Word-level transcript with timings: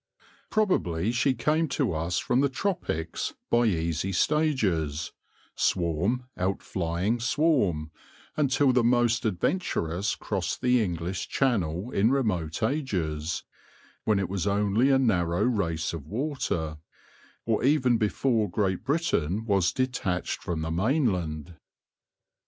Probably 0.49 1.11
she 1.11 1.35
came 1.35 1.67
to 1.67 1.93
us 1.93 2.17
from 2.17 2.41
the 2.41 2.49
tropics 2.49 3.35
by 3.51 3.67
easy 3.67 4.11
stages, 4.11 5.11
swarm 5.55 6.23
outflying 6.39 7.19
swarm, 7.21 7.91
until 8.35 8.73
the 8.73 8.83
most 8.83 9.25
adventurous 9.25 10.15
crossed 10.15 10.61
the 10.61 10.83
English 10.83 11.29
Channel 11.29 11.91
in 11.91 12.09
remote 12.09 12.63
ages, 12.63 13.43
when 14.03 14.17
it 14.17 14.27
was 14.27 14.47
only 14.47 14.89
a 14.89 14.97
narrow 14.97 15.43
race 15.43 15.93
of 15.93 16.07
water, 16.07 16.79
or 17.45 17.63
even 17.63 17.99
before 17.99 18.49
Great 18.49 18.83
Britain 18.83 19.45
was 19.45 19.71
de 19.71 19.85
tached 19.85 20.41
from 20.41 20.63
the 20.63 20.71
mainland. 20.71 21.57